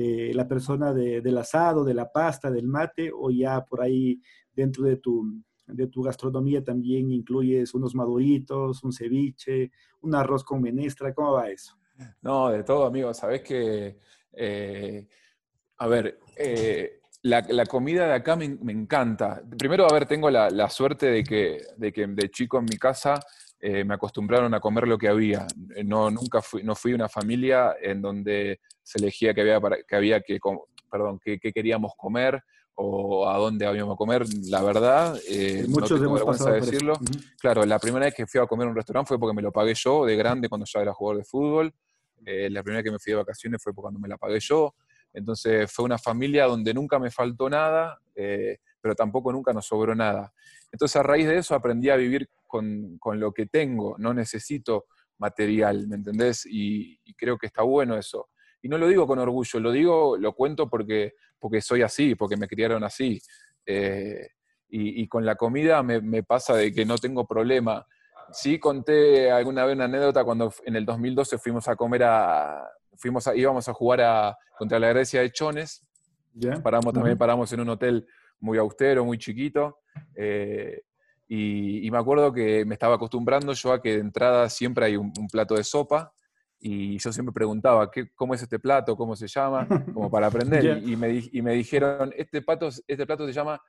[0.00, 4.20] eh, la persona del asado, de la pasta, del mate o ya por ahí
[4.54, 10.62] dentro de tu, de tu gastronomía también incluyes unos maduritos, un ceviche, un arroz con
[10.62, 11.12] menestra?
[11.12, 11.76] ¿Cómo va eso?
[12.22, 13.12] No, de todo, amigo.
[13.12, 13.98] Sabes que,
[15.78, 16.20] a ver,
[17.22, 19.42] la, comida de acá me, encanta.
[19.58, 23.18] Primero, a ver, tengo la, suerte de que, de que de chico en mi casa
[23.60, 25.46] eh, me acostumbraron a comer lo que había.
[25.84, 30.20] No, nunca fui, no fui una familia en donde se elegía que había, que, había
[30.20, 30.38] que,
[30.90, 32.42] perdón, que, queríamos comer
[32.76, 34.24] o a dónde habíamos a comer.
[34.44, 36.94] La verdad, eh, Muchos no tengo de decirlo.
[37.40, 39.50] Claro, la primera vez que fui a comer en un restaurante fue porque me lo
[39.50, 41.74] pagué yo de grande cuando ya era jugador de fútbol.
[42.24, 44.74] Eh, la primera vez que me fui de vacaciones fue cuando me la pagué yo.
[45.12, 49.94] Entonces fue una familia donde nunca me faltó nada, eh, pero tampoco nunca nos sobró
[49.94, 50.32] nada.
[50.70, 54.86] Entonces a raíz de eso aprendí a vivir con, lo que tengo, no necesito
[55.18, 56.44] material, ¿me entendés?
[56.46, 58.30] Y, creo que está bueno eso.
[58.62, 62.36] Y no lo digo con orgullo, lo digo, lo cuento porque, porque soy así, porque
[62.36, 63.20] me criaron así.
[63.66, 64.28] Eh,
[64.70, 67.86] y, con la comida me, me, pasa de que no tengo problema.
[68.32, 73.28] Sí conté alguna vez una anécdota cuando en el 2012 fuimos a comer a, fuimos
[73.34, 75.86] íbamos a jugar a, contra la Grecia de Chones.
[76.62, 78.06] Paramos, también paramos en un hotel
[78.40, 79.80] muy austero, muy chiquito.
[80.14, 80.82] Eh,
[81.28, 85.12] y, me acuerdo que me estaba acostumbrando yo a que de entrada siempre hay un,
[85.30, 86.12] plato de sopa.
[86.60, 88.96] Y yo siempre preguntaba, ¿qué, ¿cómo es este plato?
[88.96, 89.68] ¿Cómo se llama?
[89.92, 90.82] Como para aprender.
[90.84, 93.60] y, me, y, me, dijeron, este, plato, este plato se llama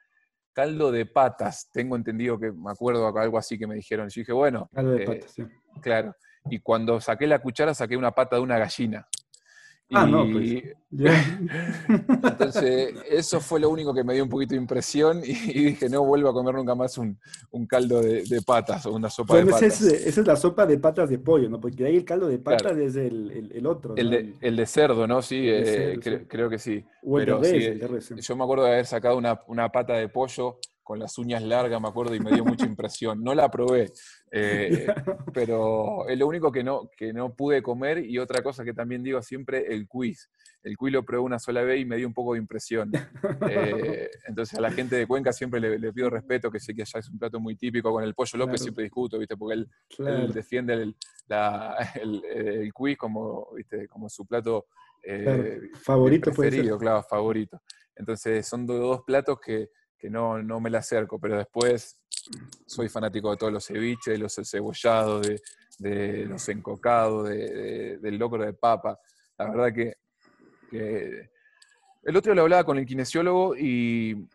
[0.54, 1.70] caldo de patas.
[1.72, 4.08] Tengo entendido que, me acuerdo algo así que me dijeron.
[4.08, 4.70] Yo dije, bueno.
[4.74, 5.44] Caldo de eh, patas, sí.
[5.82, 6.16] Claro.
[6.50, 9.08] Y cuando saqué la cuchara, saqué una pata de una gallina.
[9.92, 10.64] Ah, no, pues.
[12.24, 16.04] Entonces, eso fue lo único que me dio un poquito de impresión y, dije, no
[16.04, 17.18] vuelvo a comer nunca más un,
[17.68, 19.82] caldo de, patas o una sopa de patas.
[19.82, 21.60] esa es la sopa de patas de pollo, ¿no?
[21.60, 23.96] Porque ahí el caldo de patas es el, otro.
[23.96, 25.22] El, de, cerdo, ¿no?
[25.22, 26.84] Sí, eh, creo que sí.
[27.02, 31.44] Pero, Yo me acuerdo de haber sacado una, una pata de pollo con las uñas
[31.44, 33.24] largas, me acuerdo, y me dio mucha impresión.
[33.24, 33.92] No la probé,
[34.32, 34.88] eh,
[35.34, 38.06] pero es lo único que no, que no pude comer.
[38.06, 40.30] Y otra cosa que también digo siempre, el quiz.
[40.64, 42.92] El quiz lo probé una sola vez y me dio un poco de impresión.
[43.50, 47.00] Eh, entonces a la gente de Cuenca siempre le, pido respeto, que sé que allá
[47.00, 47.92] es un plato muy típico.
[47.92, 49.38] Con el Pollo López siempre discuto, ¿viste?
[49.38, 50.96] porque él, defiende el,
[51.96, 53.88] el, quiz como, ¿viste?
[53.88, 54.68] como su plato
[55.04, 57.62] eh, favorito, preferido, claro, favorito.
[57.96, 61.99] Entonces son dos platos que que no, no me la acerco, pero después
[62.66, 65.28] soy fanático de todos los ceviches, de los cebollados,
[65.80, 69.00] de, los encocados, del locro de papa.
[69.38, 71.30] La verdad que,
[72.04, 74.28] el otro lo hablaba con el kinesiólogo y,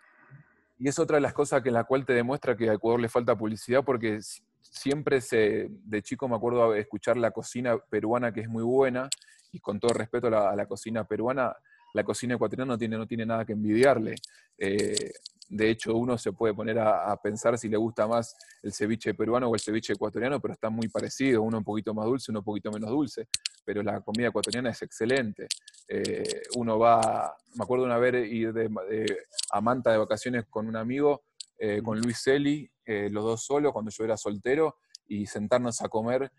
[0.80, 3.08] es otra de las cosas que en la cual te demuestra que a Ecuador le
[3.08, 4.18] falta publicidad porque
[4.60, 9.08] siempre se, de chico me acuerdo escuchar la cocina peruana que es muy buena
[9.54, 11.54] y con todo respeto a la, cocina peruana,
[11.94, 14.16] la cocina ecuatoriana no tiene, no tiene nada que envidiarle.
[14.59, 15.12] Eh,
[15.48, 19.48] de hecho, uno se puede poner a, pensar si le gusta más el ceviche peruano
[19.48, 22.44] o el ceviche ecuatoriano, pero están muy parecidos, uno un poquito más dulce, uno un
[22.44, 23.28] poquito menos dulce,
[23.64, 25.46] pero la comida ecuatoriana es excelente.
[25.87, 28.52] Eh, uno va, me acuerdo una vez ir
[29.50, 31.24] a Manta de vacaciones con un amigo,
[31.59, 36.33] eh, con Luis Celi, los dos solos, cuando yo era soltero, y sentarnos a comer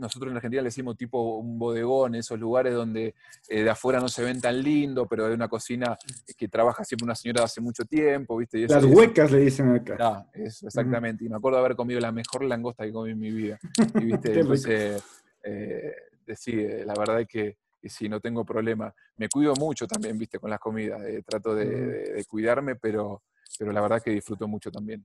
[0.00, 3.14] nosotros en Argentina le decimos tipo un bodegón, esos lugares donde
[3.48, 5.96] eh, de afuera no se ven tan lindo, pero hay una cocina
[6.36, 8.66] que trabaja siempre una señora de hace mucho tiempo, ¿viste?
[8.66, 9.96] Las huecas le dicen acá.
[10.00, 11.24] Ah, eso, exactamente.
[11.24, 13.58] Y me acuerdo de haber comido la mejor langosta que comí en mi vida.
[13.94, 14.40] Y, ¿viste?
[14.40, 15.02] Entonces,
[15.44, 15.94] eh,
[16.26, 18.92] eh, la verdad es que, sí, no tengo problema.
[19.16, 20.38] Me cuido mucho también, ¿viste?
[20.38, 21.00] Con las comidas.
[21.26, 23.22] trato de, cuidarme, pero,
[23.58, 25.04] pero la verdad que disfruto mucho también.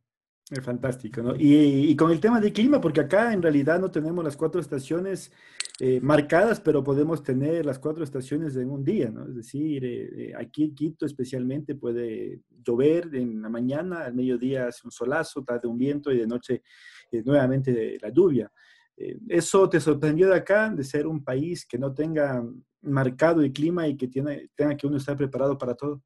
[0.52, 1.34] Es fantástico, ¿no?
[1.36, 5.32] Y, con el tema del clima, porque acá en realidad no tenemos las cuatro estaciones
[5.80, 9.28] eh, marcadas, pero podemos tener las cuatro estaciones en un día, ¿no?
[9.28, 14.68] Es decir, eh, eh, aquí en Quito especialmente puede llover en la mañana, al mediodía
[14.68, 16.62] hace un solazo, tarde un viento y de noche
[17.24, 18.52] nuevamente la lluvia.
[19.28, 22.44] ¿Eso te sorprendió de acá, de ser un país que no tenga
[22.82, 26.02] marcado el clima y que tiene, tenga que uno estar preparado para todo?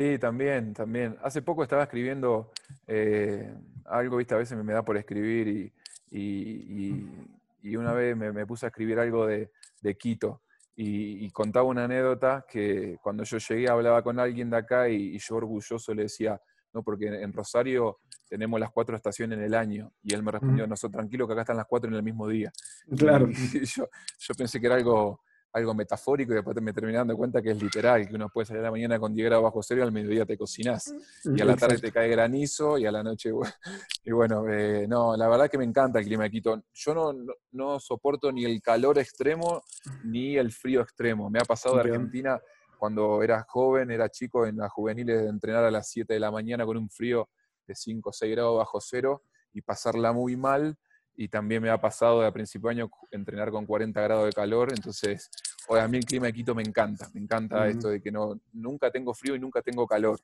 [0.00, 1.18] Sí, también, también.
[1.22, 2.50] Hace poco estaba escribiendo
[2.86, 5.74] eh, algo, viste, a veces me, da por escribir
[6.10, 9.50] y, una vez me, puse a escribir algo de,
[9.98, 10.40] Quito
[10.74, 15.36] y, contaba una anécdota que cuando yo llegué hablaba con alguien de acá y, yo
[15.36, 16.40] orgulloso le decía,
[16.72, 19.92] no, porque en Rosario tenemos las cuatro estaciones en el año.
[20.02, 22.26] Y él me respondió, no, soy tranquilo que acá están las cuatro en el mismo
[22.26, 22.50] día.
[22.96, 23.28] Claro.
[23.76, 23.86] yo,
[24.18, 25.20] yo pensé que era algo
[25.52, 28.60] algo metafórico y después me terminé dando cuenta que es literal, que uno puede salir
[28.60, 30.94] a la mañana con 10 grados bajo cero y al mediodía te cocinás.
[31.24, 33.30] Mm, y a la tarde te cae granizo y a la noche...
[34.02, 36.62] Y bueno, eh, no, la verdad que me encanta el clima de Quito.
[36.72, 37.14] Yo no,
[37.52, 39.62] no, soporto ni el calor extremo
[40.04, 41.28] ni el frío extremo.
[41.28, 42.40] Me ha pasado de Argentina
[42.78, 46.30] cuando era joven, era chico, en las juveniles de entrenar a las 7 de la
[46.30, 47.28] mañana con un frío
[47.66, 50.78] de 5 o 6 grados bajo cero y pasarla muy mal
[51.20, 54.32] y también me ha pasado de a principio de año entrenar con 40 grados de
[54.32, 55.28] calor, entonces
[55.68, 58.90] a mí el clima de Quito me encanta, me encanta esto de que no, nunca
[58.90, 60.18] tengo frío y nunca tengo calor.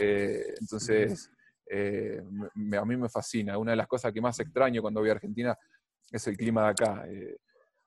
[0.00, 1.30] Eh, entonces,
[1.66, 2.20] eh,
[2.76, 3.56] a mí me fascina.
[3.58, 5.56] Una de las cosas que más extraño cuando voy a Argentina
[6.10, 7.04] es el clima de acá.
[7.06, 7.36] Eh,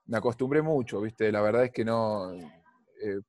[0.06, 1.34] me acostumbré mucho, ¿viste?
[1.34, 2.32] La verdad es que no...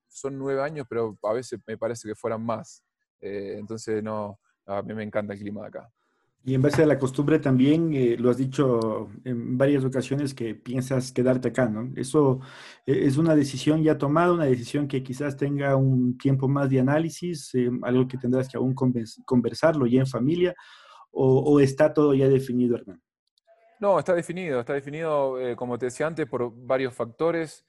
[0.06, 2.84] son nueve años, pero a veces me parece que fueran más.
[3.20, 5.92] entonces, no, a mí me encanta el clima de acá.
[6.46, 10.54] Y en base a la costumbre también, eh, lo has dicho en varias ocasiones que
[10.54, 11.90] piensas quedarte acá, ¿no?
[11.96, 12.40] Eso
[12.84, 16.80] eh, es una decisión ya tomada, una decisión que quizás tenga un tiempo más de
[16.80, 18.74] análisis, eh, algo que tendrás que aún
[19.24, 20.54] conversarlo ya en familia,
[21.16, 23.00] o, está todo ya definido, Hernán.
[23.80, 27.64] No, está definido, está definido, como te decía antes, por varios factores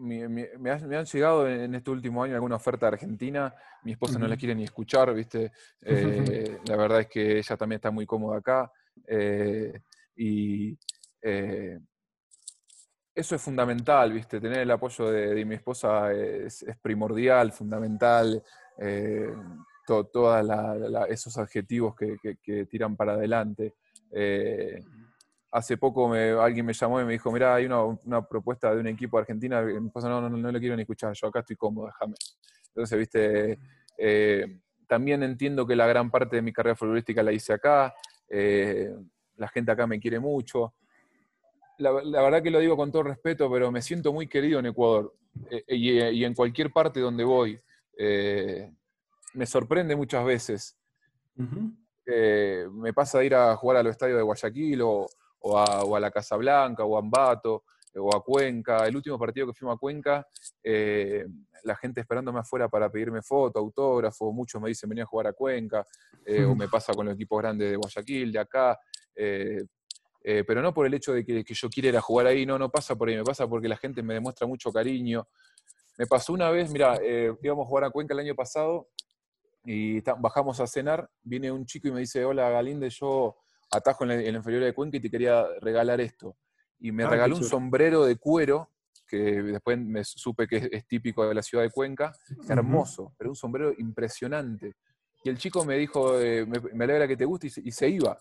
[0.00, 4.36] me, han llegado en, este último año alguna oferta de Argentina, mi esposa no la
[4.36, 5.52] quiere ni escuchar, ¿viste?
[5.82, 8.72] Eh, la verdad es que ella también está muy cómoda acá.
[9.06, 9.80] Eh,
[10.16, 10.78] y
[11.22, 11.78] eh,
[13.14, 14.40] eso es fundamental, ¿viste?
[14.40, 18.42] Tener el apoyo de, mi esposa es, primordial, fundamental.
[19.86, 20.46] todos
[21.08, 23.74] esos adjetivos que, que, tiran para adelante
[25.52, 29.16] hace poco alguien me llamó y me dijo, mira, hay una, propuesta de un equipo
[29.16, 31.86] de Argentina, y me no, no, no, le quiero ni escuchar, yo acá estoy cómodo,
[31.86, 32.14] déjame.
[32.68, 33.58] Entonces, viste,
[33.98, 37.94] eh, también entiendo que la gran parte de mi carrera futbolística la hice acá,
[38.28, 38.94] eh,
[39.36, 40.74] la gente acá me quiere mucho.
[41.78, 45.14] La, verdad que lo digo con todo respeto, pero me siento muy querido en Ecuador
[45.50, 47.60] eh, y, en cualquier parte donde voy.
[47.96, 50.76] me sorprende muchas veces.
[51.34, 55.06] me pasa de ir a jugar a los estadios de Guayaquil o,
[55.40, 57.64] o a, o a la Casablanca, o a Ambato,
[57.96, 58.86] o a Cuenca.
[58.86, 60.26] El último partido que fuimos a Cuenca,
[60.62, 61.26] eh,
[61.64, 65.32] la gente esperándome afuera para pedirme foto, autógrafo, muchos me dicen venía a jugar a
[65.32, 65.86] Cuenca,
[66.24, 68.78] eh, o me pasa con los equipos grandes de Guayaquil, de acá.
[69.14, 69.64] Eh,
[70.22, 73.08] pero no por el hecho de que, yo quiera jugar ahí, no, no pasa por
[73.08, 75.26] ahí, me pasa porque la gente me demuestra mucho cariño.
[75.96, 76.98] Me pasó una vez, mira,
[77.42, 78.88] íbamos a jugar a Cuenca el año pasado
[79.64, 83.36] y bajamos a cenar, viene un chico y me dice, hola Galinde, yo
[83.70, 86.36] atajo en la, inferior de Cuenca y te quería regalar esto.
[86.78, 88.70] Y me ah, regaló un sombrero de cuero,
[89.06, 92.12] que después me supe que es, típico de la ciudad de Cuenca,
[92.48, 94.76] hermoso, pero un sombrero impresionante.
[95.22, 98.18] Y el chico me dijo, eh, me, alegra que te guste, y se, iba.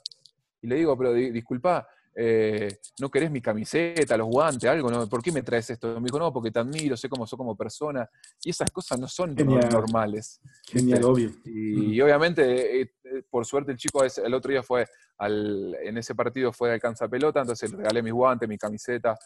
[0.62, 4.90] Y le digo, pero disculpa, eh, ¿no querés mi camiseta, los guantes, algo?
[4.90, 5.08] ¿no?
[5.08, 6.00] ¿Por qué me traes esto?
[6.00, 8.10] Me dijo, no, porque te admiro, sé cómo soy como persona.
[8.44, 10.42] Y esas cosas no son normales.
[10.68, 11.32] Genial, obvio.
[11.46, 12.94] Y, obviamente, eh,
[13.30, 14.86] por suerte, el chico el otro día fue
[15.22, 19.18] en ese partido fue de alcanza pelota, entonces le regalé mis guantes, mi camiseta.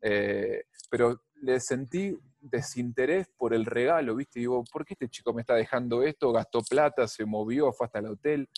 [0.00, 4.40] Eh, pero le sentí desinterés por el regalo, ¿viste?
[4.40, 6.32] digo, ¿por qué este chico me está dejando esto?
[6.32, 8.48] Gastó plata, se movió, fue hasta el hotel.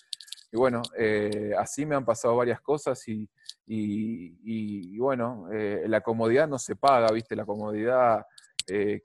[0.50, 3.28] Y bueno, eh, así me han pasado varias cosas y,
[3.66, 7.34] y, bueno, eh, la comodidad no se paga, ¿viste?
[7.34, 8.24] La comodidad,
[8.66, 9.02] eh,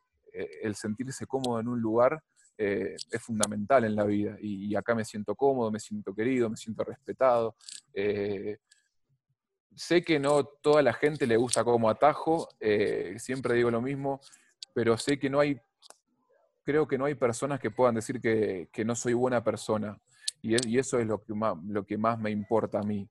[0.61, 2.21] el sentirse cómodo en un lugar
[2.57, 4.35] es fundamental en la vida.
[4.41, 7.55] Y, acá me siento cómodo, me siento querido, me siento respetado.
[9.75, 12.49] sé que no toda la gente le gusta como atajo,
[13.17, 14.19] siempre digo lo mismo,
[14.73, 15.57] pero sé que no hay,
[16.63, 19.97] creo que no hay personas que puedan decir que, que no soy buena persona.
[20.41, 23.07] Y, eso es lo que, más, lo que más me importa a mí.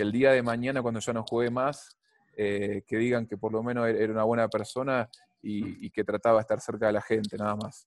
[0.00, 1.98] Que el día de mañana, cuando ya no juegue más,
[2.34, 5.10] eh, que digan que por lo menos er, era una buena persona
[5.42, 7.86] y, que trataba de estar cerca de la gente, nada más.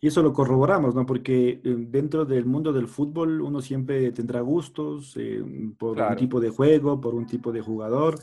[0.00, 1.04] Y eso lo corroboramos, ¿no?
[1.04, 5.44] Porque eh, dentro del mundo del fútbol uno siempre tendrá gustos eh,
[5.78, 8.18] por un tipo de juego, por un tipo de jugador,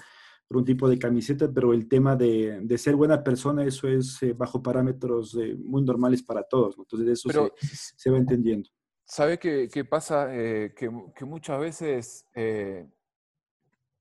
[0.47, 4.19] por un tipo de camiseta, pero el tema de, de ser buena persona, eso es
[4.35, 8.67] bajo parámetros muy normales para todos, Entonces eso se, se, va entendiendo.
[9.09, 10.27] ¿Sabe qué, pasa?
[10.35, 10.89] Eh, que,
[11.25, 12.25] muchas veces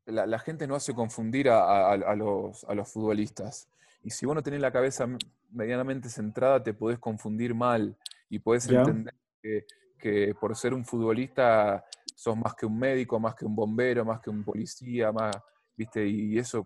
[0.07, 3.69] la, gente no hace confundir a, los, futbolistas.
[4.03, 5.07] Y si vos no tenés la cabeza
[5.51, 7.97] medianamente centrada, te podés confundir mal
[8.29, 9.15] y podés entender
[9.99, 14.21] que, por ser un futbolista sos más que un médico, más que un bombero, más
[14.21, 15.37] que un policía, más,
[15.77, 16.07] ¿viste?
[16.07, 16.65] Y eso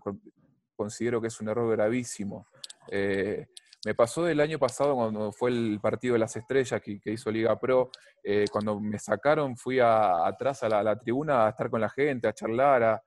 [0.75, 2.47] considero que es un error gravísimo.
[2.89, 3.47] Eh,
[3.83, 7.59] me pasó del año pasado cuando fue el partido de las estrellas que, hizo Liga
[7.59, 7.89] Pro,
[8.23, 12.33] eh, cuando me sacaron fui atrás a la, tribuna a estar con la gente, a
[12.33, 13.03] charlar, a,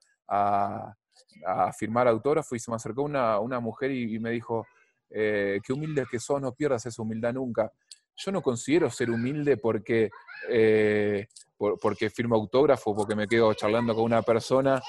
[1.77, 4.67] firmar autógrafo y se me acercó una, mujer y, me dijo,
[5.11, 7.73] eh, qué humilde que sos, no pierdas esa humildad nunca.
[8.17, 10.11] Yo no considero ser humilde porque,
[10.49, 11.27] eh,
[11.81, 14.81] porque firmo autógrafo, porque me quedo charlando con una persona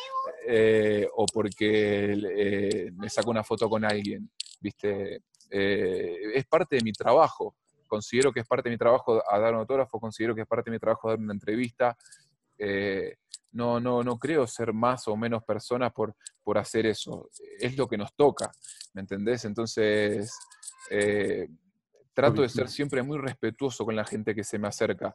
[1.15, 4.30] o porque me saco una foto con alguien.
[4.60, 5.21] ¿Viste?
[5.50, 7.56] Eh, es parte de mi trabajo.
[7.88, 10.69] Considero que es parte de mi trabajo a dar un autógrafo, considero que es parte
[10.69, 11.95] de mi trabajo dar una entrevista.
[12.58, 13.15] Eh,
[13.52, 17.30] no, no, no creo ser más o menos personas por, por hacer eso.
[17.60, 18.52] Es lo que nos toca,
[18.94, 19.46] ¿me entendés?
[19.46, 20.32] Entonces,
[20.89, 21.48] eh,
[22.13, 25.13] trato de ser siempre muy respetuoso con la gente que se me acerca.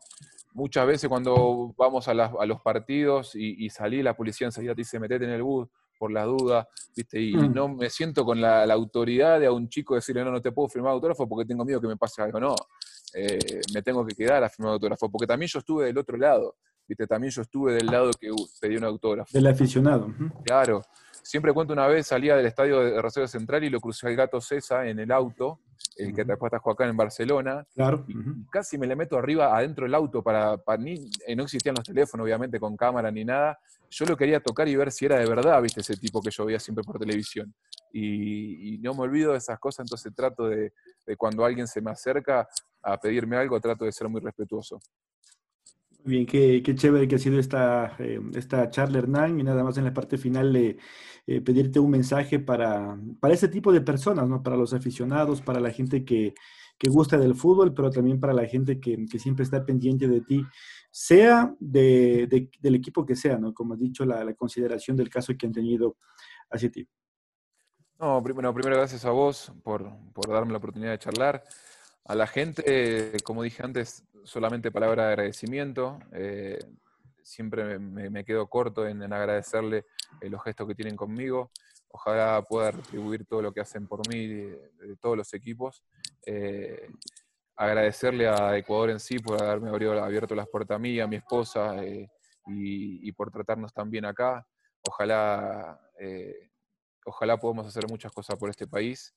[0.53, 4.98] Muchas veces cuando vamos a, los partidos y, y, salí, la policía enseguida te dice,
[4.98, 5.68] metete en el bus,
[6.00, 7.20] por la duda, ¿viste?
[7.20, 7.53] Y mm.
[7.53, 10.66] no me siento con la, autoridad de a un chico decirle, no, no te puedo
[10.66, 12.40] firmar autógrafo porque tengo miedo que me pase algo.
[12.40, 12.55] No,
[13.12, 16.57] eh, me tengo que quedar a firmar autógrafo, porque también yo estuve del otro lado,
[16.90, 17.07] ¿viste?
[17.07, 19.31] También yo estuve del lado que pedí un autógrafo.
[19.33, 20.12] Del aficionado.
[20.44, 20.83] Claro.
[21.22, 24.40] Siempre cuento una vez, salía del estadio de Rosario Central y lo crucé al gato
[24.40, 25.61] César en el auto,
[25.96, 27.64] el que después está acá en Barcelona.
[27.74, 28.05] Claro.
[28.09, 28.14] Y
[28.50, 31.85] casi me le meto arriba, adentro del auto, para, para ni, eh, no existían los
[31.85, 33.59] teléfonos, obviamente, con cámara ni nada
[33.90, 36.44] yo lo quería tocar y ver si era de verdad, viste, ese tipo que yo
[36.44, 37.53] veía siempre por televisión.
[37.92, 40.72] Y, no me olvido de esas cosas, entonces trato de,
[41.18, 42.48] cuando alguien se me acerca
[42.83, 44.81] a pedirme algo, trato de ser muy respetuoso.
[46.04, 49.76] Bien, qué, qué chévere que ha sido esta, eh, esta charla, Hernán, y nada más
[49.76, 50.78] en la parte final de
[51.26, 54.42] eh, pedirte un mensaje para, para ese tipo de personas, ¿no?
[54.42, 56.34] para los aficionados, para la gente que,
[56.78, 60.22] que gusta del fútbol, pero también para la gente que, que siempre está pendiente de
[60.22, 60.44] ti
[60.90, 63.54] sea de, del equipo que sea, ¿no?
[63.54, 65.96] Como has dicho, la, consideración del caso que han tenido
[66.50, 66.88] hacia ti.
[67.98, 69.84] No, primero, primero gracias a vos por,
[70.28, 71.44] darme la oportunidad de charlar.
[72.04, 75.98] A la gente, como dije antes, solamente palabra de agradecimiento.
[76.12, 76.58] Eh,
[77.22, 79.86] siempre me, quedo corto en, agradecerle
[80.22, 81.50] los gestos que tienen conmigo.
[81.88, 85.84] Ojalá pueda retribuir todo lo que hacen por mí de, todos los equipos.
[86.24, 86.88] Eh,
[87.56, 91.84] agradecerle a Ecuador en sí por haberme abierto las puertas a mí, a mi esposa,
[91.84, 92.08] eh,
[92.46, 94.46] y, por tratarnos tan bien acá.
[94.88, 96.50] Ojalá, eh,
[97.04, 99.14] ojalá podamos hacer muchas cosas por este país.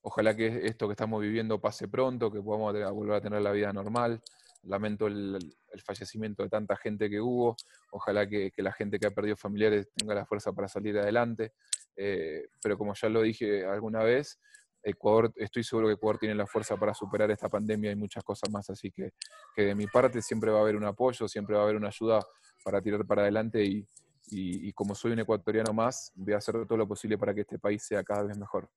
[0.00, 3.52] Eh, ojalá que esto que estamos viviendo pase pronto, que podamos volver a tener la
[3.52, 4.20] vida normal.
[4.62, 5.38] Lamento el,
[5.84, 7.56] fallecimiento de tanta gente que hubo.
[7.92, 11.52] Ojalá que, la gente que ha perdido familiares tenga la fuerza para salir adelante.
[11.94, 14.38] pero como ya lo dije alguna vez,
[14.82, 18.50] Ecuador, estoy seguro que Ecuador tiene la fuerza para superar esta pandemia y muchas cosas
[18.50, 19.12] más, así que,
[19.54, 21.88] que de mi parte siempre va a haber un apoyo, siempre va a haber una
[21.88, 22.20] ayuda
[22.64, 23.86] para tirar para adelante y,
[24.30, 27.58] y, como soy un ecuatoriano más, voy a hacer todo lo posible para que este
[27.58, 28.70] país sea cada vez mejor.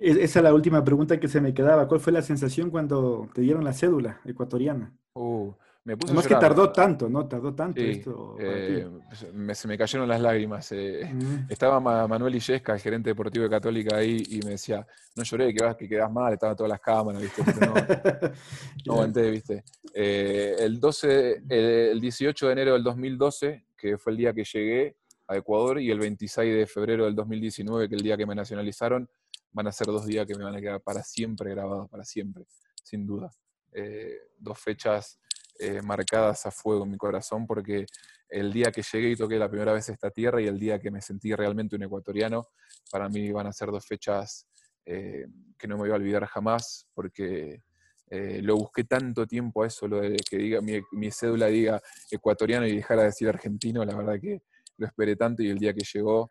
[0.00, 1.88] Esa es la última pregunta que se me quedaba.
[1.88, 4.92] ¿Cuál fue la sensación cuando te dieron la cédula ecuatoriana?
[5.14, 5.52] Uh,
[5.88, 7.26] me puse que tardó tanto, ¿no?
[7.26, 8.36] Tardó tanto esto.
[8.38, 10.70] Eh, pues, se me cayeron las lágrimas.
[10.72, 11.10] Eh.
[11.10, 11.50] Mm.
[11.50, 14.86] Estaba Manuel Illesca, el gerente deportivo de Católica, ahí y me decía,
[15.16, 17.42] no lloré, que, vas, que quedás mal, estaban todas las cámaras, ¿viste?
[17.58, 17.74] no,
[18.84, 19.64] no aguanté, ¿viste?
[19.94, 24.96] Eh, el, 12, el 18 de enero del 2012, que fue el día que llegué,
[25.26, 28.34] a Ecuador y el 26 de febrero del 2019, que es el día que me
[28.34, 29.08] nacionalizaron,
[29.52, 32.44] van a ser dos días que me van a quedar para siempre grabados, para siempre,
[32.82, 33.30] sin duda.
[33.72, 35.18] Eh, dos fechas
[35.58, 37.86] eh, marcadas a fuego en mi corazón porque
[38.28, 40.90] el día que llegué y toqué la primera vez esta tierra y el día que
[40.90, 42.48] me sentí realmente un ecuatoriano,
[42.90, 44.46] para mí van a ser dos fechas
[44.86, 45.26] eh,
[45.58, 47.62] que no me voy a olvidar jamás porque
[48.10, 51.78] lo busqué tanto tiempo a eso, lo de que diga mi, mi, cédula diga
[52.10, 54.40] ecuatoriano y dejara de decir argentino, la verdad que
[54.78, 56.26] lo esperé tanto y el día que llegó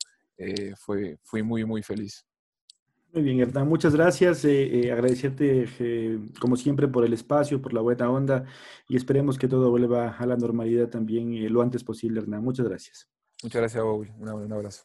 [0.75, 2.26] fue, fui muy, muy feliz.
[3.17, 4.45] Muy bien, Hernán, muchas gracias.
[4.45, 8.45] Eh, eh, agradecerte, eh, como siempre, por el espacio, por la buena onda
[8.87, 12.43] y esperemos que todo vuelva a la normalidad también lo antes posible, Hernán.
[12.43, 13.09] Muchas gracias.
[13.41, 14.07] Muchas gracias, Paul.
[14.19, 14.83] Un, abrazo.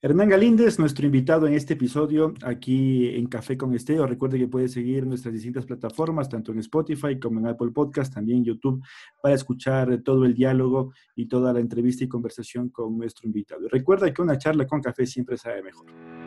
[0.00, 4.06] Hernán Galíndez, nuestro invitado en este episodio aquí en Café con Esteo.
[4.06, 8.38] Recuerde que puede seguir nuestras distintas plataformas, tanto en Spotify como en Apple Podcast, también
[8.38, 8.82] en YouTube,
[9.22, 13.68] para escuchar todo el diálogo y toda la entrevista y conversación con nuestro invitado.
[13.68, 16.19] Recuerda que una charla con café siempre sabe mejor.